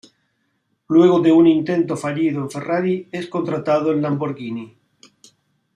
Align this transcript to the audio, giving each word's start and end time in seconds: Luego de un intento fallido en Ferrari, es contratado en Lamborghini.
Luego 0.87 1.19
de 1.19 1.31
un 1.31 1.45
intento 1.45 1.95
fallido 1.95 2.41
en 2.41 2.49
Ferrari, 2.49 3.07
es 3.11 3.27
contratado 3.27 3.91
en 3.91 4.01
Lamborghini. 4.01 4.75